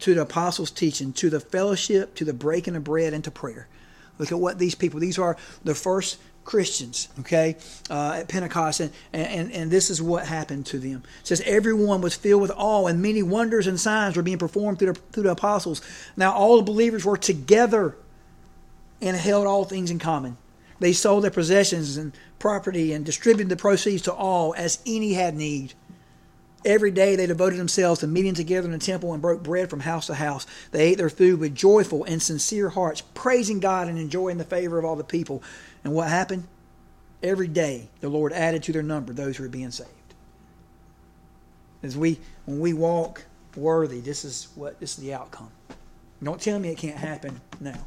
[0.01, 3.69] to the apostles' teaching, to the fellowship, to the breaking of bread, and to prayer.
[4.19, 5.01] Look at what these people.
[5.01, 7.57] These are the first Christians, okay,
[7.91, 11.03] uh, at Pentecost, and, and, and this is what happened to them.
[11.21, 14.79] It says, Everyone was filled with awe, and many wonders and signs were being performed
[14.79, 15.81] through the, through the apostles.
[16.17, 17.97] Now, all the believers were together
[19.01, 20.37] and held all things in common.
[20.81, 25.35] They sold their possessions and property and distributed the proceeds to all as any had
[25.35, 25.75] need.
[26.65, 29.81] Every day they devoted themselves to meeting together in the temple and broke bread from
[29.81, 30.47] house to house.
[30.71, 34.79] They ate their food with joyful and sincere hearts, praising God and enjoying the favor
[34.79, 35.43] of all the people.
[35.85, 36.49] And what happened?
[37.23, 39.91] Every day the Lord added to their number those who were being saved.
[41.83, 43.25] As we when we walk
[43.57, 45.51] worthy, this is what this is the outcome.
[46.23, 47.79] Don't tell me it can't happen now.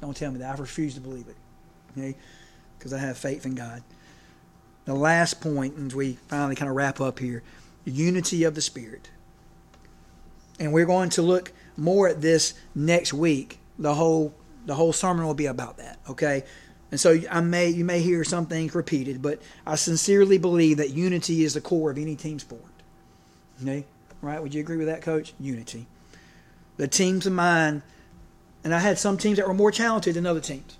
[0.00, 0.56] Don't tell me that.
[0.56, 1.36] I refuse to believe it.
[1.92, 2.16] Okay?
[2.78, 3.82] Because I have faith in God.
[4.84, 7.42] The last point, and we finally kind of wrap up here
[7.84, 9.10] unity of the Spirit.
[10.58, 13.58] And we're going to look more at this next week.
[13.78, 14.34] The whole
[14.66, 15.98] the whole sermon will be about that.
[16.08, 16.44] Okay?
[16.90, 20.90] And so I may you may hear some things repeated, but I sincerely believe that
[20.90, 22.62] unity is the core of any team sport.
[23.62, 23.84] Okay?
[24.22, 24.40] Right?
[24.40, 25.34] Would you agree with that, coach?
[25.40, 25.86] Unity.
[26.76, 27.82] The teams of mine
[28.64, 30.76] and I had some teams that were more talented than other teams.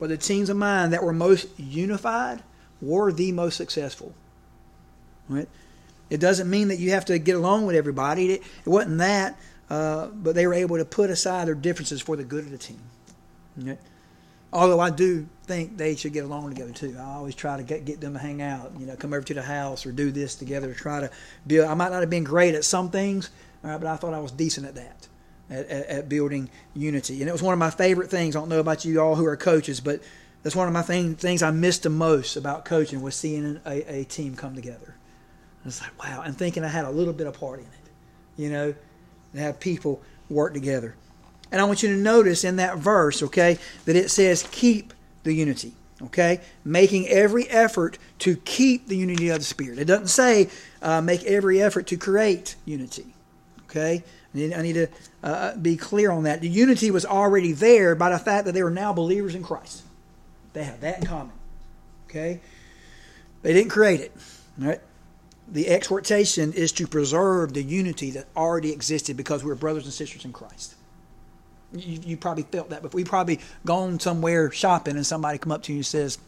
[0.00, 2.42] But the teams of mine that were most unified
[2.80, 4.14] were the most successful.
[5.28, 5.48] Right?
[6.10, 8.32] It doesn't mean that you have to get along with everybody.
[8.32, 9.38] It, it wasn't that,
[9.70, 12.58] uh, but they were able to put aside their differences for the good of the
[12.58, 12.80] team.
[14.52, 16.96] Although I do think they should get along together too.
[16.98, 19.34] I always try to get, get them to hang out, you know, come over to
[19.34, 21.10] the house or do this together to try to
[21.46, 21.68] build.
[21.68, 23.30] I might not have been great at some things,
[23.62, 25.08] but I thought I was decent at that,
[25.50, 27.20] at, at, at, building unity.
[27.20, 28.34] And it was one of my favorite things.
[28.34, 30.00] I don't know about you all who are coaches, but
[30.42, 34.00] that's one of my thing, things I missed the most about coaching was seeing a,
[34.00, 34.94] a team come together.
[35.64, 37.90] It's like, wow, and thinking I had a little bit of part in it,
[38.36, 38.74] you know,
[39.32, 40.94] and have people work together.
[41.50, 44.92] And I want you to notice in that verse, okay, that it says, keep
[45.24, 45.72] the unity.
[46.02, 46.40] Okay?
[46.64, 49.78] Making every effort to keep the unity of the Spirit.
[49.78, 50.48] It doesn't say
[50.82, 53.15] uh, make every effort to create unity.
[53.68, 54.02] Okay?
[54.34, 54.88] I need, I need to
[55.22, 56.40] uh, be clear on that.
[56.40, 59.82] The unity was already there by the fact that they were now believers in Christ.
[60.52, 61.32] They have that in common.
[62.08, 62.40] Okay?
[63.42, 64.12] They didn't create it.
[64.58, 64.80] Right?
[65.48, 70.24] The exhortation is to preserve the unity that already existed because we're brothers and sisters
[70.24, 70.74] in Christ.
[71.72, 72.96] You, you probably felt that before.
[72.96, 76.18] We probably gone somewhere shopping and somebody come up to you and says,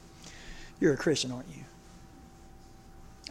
[0.80, 1.64] "You're a Christian, aren't you?"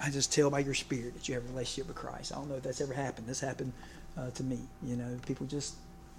[0.02, 2.32] I just tell by your spirit that you have a relationship with Christ.
[2.32, 3.28] I don't know if that's ever happened.
[3.28, 3.74] This happened
[4.18, 4.60] uh, to me.
[4.84, 5.76] You know, people just,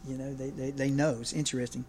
[0.07, 1.17] you know, they, they, they know.
[1.21, 1.85] It's interesting.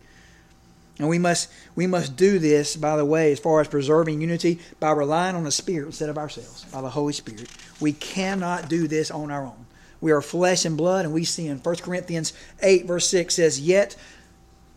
[0.99, 4.59] And we must we must do this, by the way, as far as preserving unity,
[4.81, 7.49] by relying on the Spirit instead of ourselves, by the Holy Spirit.
[7.79, 9.65] We cannot do this on our own.
[10.01, 11.59] We are flesh and blood, and we sin.
[11.61, 13.95] 1 Corinthians 8, verse 6 says, Yet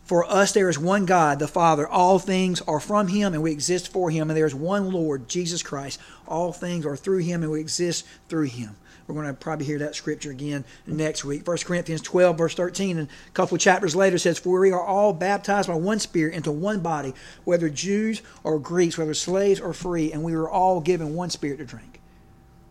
[0.03, 1.87] for us there is one God, the Father.
[1.87, 4.29] All things are from Him, and we exist for Him.
[4.29, 5.99] And there is one Lord, Jesus Christ.
[6.27, 8.75] All things are through Him, and we exist through Him.
[9.07, 11.45] We're going to probably hear that scripture again next week.
[11.45, 14.83] 1 Corinthians 12, verse 13, and a couple of chapters later says, For we are
[14.83, 19.73] all baptized by one Spirit into one body, whether Jews or Greeks, whether slaves or
[19.73, 21.99] free, and we were all given one Spirit to drink.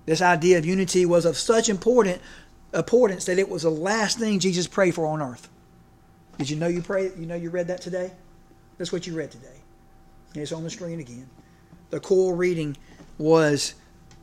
[0.07, 2.21] This idea of unity was of such important
[2.75, 5.49] importance that it was the last thing Jesus prayed for on earth.
[6.39, 7.13] Did you know you pray?
[7.17, 8.13] You know you read that today.
[8.79, 9.61] That's what you read today.
[10.35, 11.29] It's on the screen again.
[11.91, 12.77] The core reading
[13.19, 13.75] was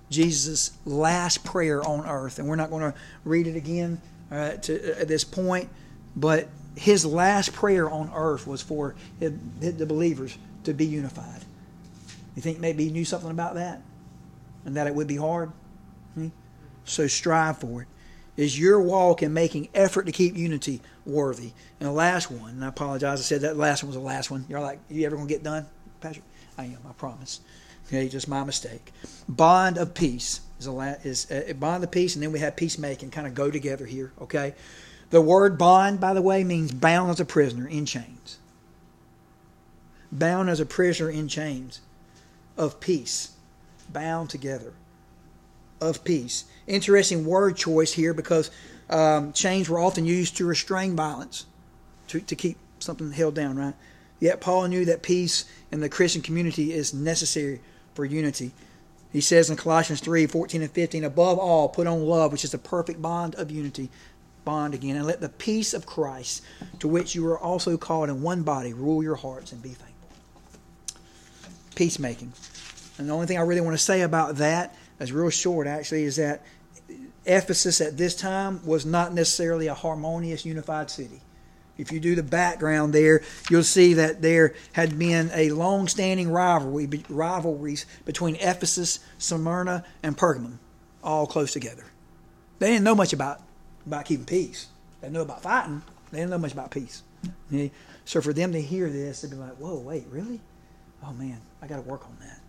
[0.10, 4.02] Jesus' last prayer on earth, and we're not going to read it again
[4.32, 5.70] uh, to, at this point.
[6.16, 11.42] But his last prayer on earth was for the believers to be unified.
[12.36, 13.82] You think maybe he knew something about that,
[14.66, 15.52] and that it would be hard.
[16.16, 16.30] Hmm?
[16.86, 17.88] So strive for it
[18.40, 21.52] is your walk in making effort to keep unity worthy.
[21.80, 24.32] And the last one, and I apologize, I said that last one was the last
[24.32, 24.46] one.
[24.48, 25.66] You're like, you ever gonna get done,
[26.00, 26.24] Patrick?
[26.58, 27.42] I am, I promise.
[27.90, 28.94] Okay, just my mistake.
[29.28, 33.10] Bond of peace is a is a bond of peace, and then we have peacemaking
[33.10, 34.12] kind of go together here.
[34.22, 34.54] Okay,
[35.10, 38.38] the word bond, by the way, means bound as a prisoner in chains.
[40.12, 41.82] Bound as a prisoner in chains
[42.58, 43.32] of peace,
[43.92, 44.74] bound together
[45.82, 46.46] of peace.
[46.68, 48.52] Interesting word choice here because
[48.92, 51.48] um, chains were often used to restrain violence,
[52.08, 53.74] to, to keep something held down, right?
[54.20, 57.62] Yet Paul knew that peace in the Christian community is necessary
[58.00, 58.52] for unity.
[59.12, 62.52] He says in Colossians 3 14 and 15, above all, put on love, which is
[62.52, 63.90] the perfect bond of unity.
[64.46, 66.42] Bond again, and let the peace of Christ,
[66.80, 70.08] to which you are also called in one body, rule your hearts and be thankful.
[71.76, 72.32] Peacemaking.
[72.98, 76.04] And the only thing I really want to say about that that's real short actually,
[76.04, 76.46] is that
[77.26, 81.20] Ephesus at this time was not necessarily a harmonious, unified city.
[81.80, 86.90] If you do the background there, you'll see that there had been a long-standing rivalry,
[87.08, 90.58] rivalries between Ephesus, Smyrna, and Pergamum,
[91.02, 91.86] all close together.
[92.60, 93.42] They didn't know much about,
[93.86, 94.68] about keeping peace.
[95.00, 95.82] They knew about fighting.
[96.12, 97.02] They didn't know much about peace.
[98.04, 100.42] So for them to hear this, they'd be like, "Whoa, wait, really?
[101.04, 102.40] Oh man, I got to work on that."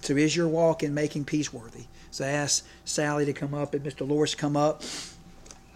[0.00, 1.84] So is your walk in making peace worthy?
[2.10, 4.08] So I asked Sally to come up and Mr.
[4.08, 4.82] Loris to come up.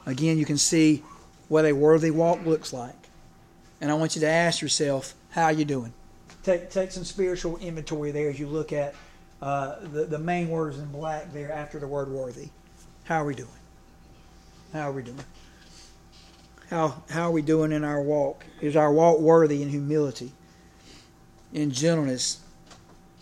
[0.06, 1.04] Again, you can see
[1.48, 2.94] what a worthy walk looks like.
[3.80, 5.92] And I want you to ask yourself, how are you doing?
[6.42, 8.94] Take, take some spiritual inventory there as you look at
[9.42, 12.48] uh, the, the main words in black there after the word worthy.
[13.04, 13.48] How are we doing?
[14.72, 15.24] How are we doing?
[16.70, 18.44] How, how are we doing in our walk?
[18.60, 20.32] Is our walk worthy in humility,
[21.52, 22.40] in gentleness,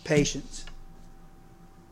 [0.03, 0.65] patience,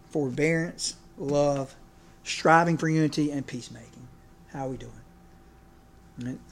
[0.10, 1.76] forbearance, love,
[2.24, 4.08] striving for unity, and peacemaking.
[4.52, 4.92] How are we doing?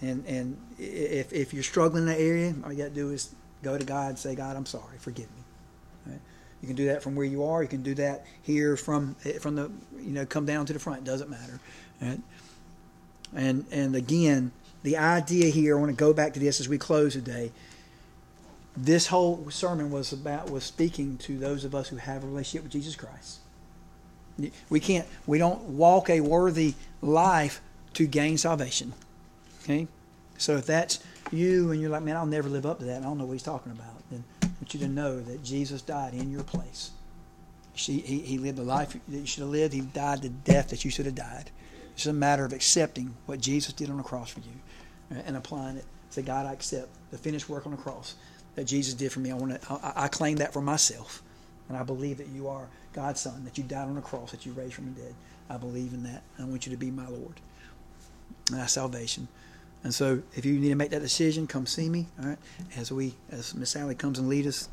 [0.01, 3.33] And, and, if, if you're struggling in that area, all you got to do is
[3.63, 5.43] go to God and say, God, I'm sorry, forgive me.
[6.07, 6.21] Right?
[6.61, 7.61] You can do that from where you are.
[7.61, 10.79] You can do that here from eh, from the you know come down to the
[10.79, 10.99] front.
[10.99, 11.59] It doesn't matter.
[12.01, 12.19] Right?
[13.35, 14.51] And and again,
[14.83, 15.77] the idea here.
[15.77, 17.51] I want to go back to this as we close today.
[18.75, 22.63] This whole sermon was about was speaking to those of us who have a relationship
[22.63, 23.39] with Jesus Christ.
[24.69, 27.61] We can't, we don't walk a worthy life
[27.93, 28.93] to gain salvation.
[29.63, 29.87] Okay?
[30.37, 30.99] So if that's
[31.31, 33.01] you and you're like, man, I'll never live up to that.
[33.01, 34.09] I don't know what he's talking about.
[34.09, 36.91] Then I want you to know that Jesus died in your place.
[37.73, 39.73] He, he lived the life that you should have lived.
[39.73, 41.49] He died the death that you should have died.
[41.93, 45.37] It's a matter of accepting what Jesus did on the cross for you uh, and
[45.37, 45.85] applying it.
[46.09, 48.15] Say, God, I accept the finished work on the cross
[48.55, 49.31] that Jesus did for me.
[49.31, 49.73] I want to.
[49.73, 51.21] I, I claim that for myself,
[51.67, 54.45] and I believe that you are God's Son, that you died on the cross, that
[54.45, 55.15] you raised from the dead.
[55.49, 56.23] I believe in that.
[56.39, 57.39] I want you to be my Lord.
[58.49, 59.27] And that's salvation.
[59.83, 62.07] And so, if you need to make that decision, come see me.
[62.21, 62.37] All right,
[62.75, 64.67] as we, as Miss Sally comes and lead us.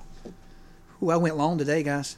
[1.03, 2.17] Ooh, I went long today, guys.